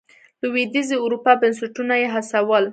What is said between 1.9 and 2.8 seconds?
یې هڅول.